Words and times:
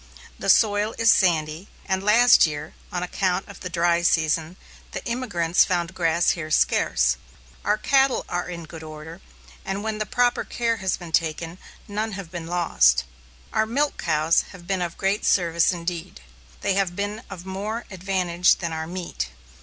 The 0.39 0.49
soil 0.49 0.95
is 0.97 1.11
sandy, 1.11 1.67
and 1.85 2.01
last 2.01 2.47
year, 2.47 2.73
on 2.91 3.03
account 3.03 3.47
of 3.47 3.59
the 3.59 3.69
dry 3.69 4.01
season, 4.01 4.57
the 4.93 5.07
emigrants 5.07 5.63
found 5.63 5.93
grass 5.93 6.31
here 6.31 6.49
scarce. 6.49 7.17
Our 7.63 7.77
cattle 7.77 8.25
are 8.27 8.49
in 8.49 8.63
good 8.65 8.81
order, 8.81 9.21
and 9.63 9.83
when 9.83 9.99
proper 9.99 10.43
care 10.43 10.77
has 10.77 10.97
been 10.97 11.11
taken, 11.11 11.59
none 11.87 12.13
have 12.13 12.31
been 12.31 12.47
lost. 12.47 13.03
Our 13.53 13.67
milch 13.67 13.97
cows 13.97 14.45
have 14.53 14.65
been 14.65 14.81
of 14.81 14.97
great 14.97 15.23
service, 15.23 15.71
indeed. 15.71 16.21
They 16.61 16.73
have 16.73 16.95
been 16.95 17.21
of 17.29 17.45
more 17.45 17.85
advantage 17.91 18.55
than 18.55 18.73
our 18.73 18.87
meat. 18.87 19.29